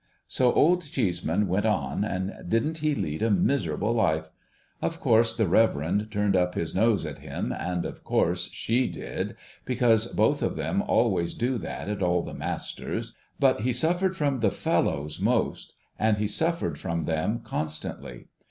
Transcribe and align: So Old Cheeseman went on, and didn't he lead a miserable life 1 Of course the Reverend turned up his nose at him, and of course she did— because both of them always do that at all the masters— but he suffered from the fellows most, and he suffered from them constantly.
So 0.27 0.51
Old 0.53 0.81
Cheeseman 0.81 1.47
went 1.47 1.67
on, 1.67 2.03
and 2.03 2.33
didn't 2.49 2.79
he 2.79 2.95
lead 2.95 3.21
a 3.21 3.29
miserable 3.29 3.93
life 3.93 4.31
1 4.79 4.93
Of 4.93 4.99
course 4.99 5.35
the 5.35 5.47
Reverend 5.47 6.09
turned 6.09 6.35
up 6.35 6.55
his 6.55 6.73
nose 6.73 7.05
at 7.05 7.19
him, 7.19 7.51
and 7.51 7.85
of 7.85 8.03
course 8.03 8.49
she 8.49 8.87
did— 8.87 9.35
because 9.65 10.07
both 10.07 10.41
of 10.41 10.55
them 10.55 10.81
always 10.81 11.35
do 11.35 11.59
that 11.59 11.87
at 11.87 12.01
all 12.01 12.23
the 12.23 12.33
masters— 12.33 13.13
but 13.39 13.61
he 13.61 13.71
suffered 13.71 14.17
from 14.17 14.39
the 14.39 14.49
fellows 14.49 15.19
most, 15.19 15.75
and 15.99 16.17
he 16.17 16.25
suffered 16.27 16.79
from 16.79 17.03
them 17.03 17.39
constantly. 17.43 18.25